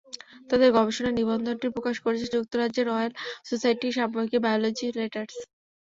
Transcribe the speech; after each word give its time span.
তাঁদের 0.49 0.69
গবেষণা 0.77 1.11
নিবন্ধটি 1.13 1.67
প্রকাশ 1.75 1.95
করেছে 2.05 2.25
যুক্তরাজ্যের 2.35 2.89
রয়েল 2.89 3.11
সোসাইটির 3.45 3.95
সাময়িকী 3.97 4.37
বায়োলজি 4.43 4.85
লেটার্স। 4.97 5.35